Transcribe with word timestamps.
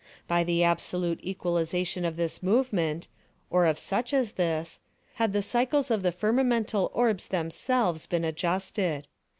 By 0.27 0.43
the 0.43 0.63
absolute 0.63 1.23
equalization 1.23 2.05
of 2.05 2.17
this 2.17 2.41
movement—or 2.41 3.67
of 3.67 3.77
such 3.77 4.15
as 4.15 4.31
this—had 4.31 5.31
the 5.31 5.43
cycles 5.43 5.91
of 5.91 6.01
the 6.01 6.11
firmamental 6.11 6.89
orbs 6.95 7.27
themselves, 7.27 8.07
been 8.07 8.25
adjusted. 8.25 9.05